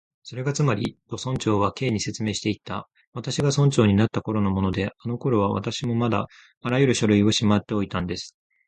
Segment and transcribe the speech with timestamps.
[0.23, 6.25] 「それがつまり」と、村長は Ｋ に説明していった「私が村長になったころのもので、あのころは私もまだ
[6.63, 8.35] あらゆる書類をしまっておいたんです」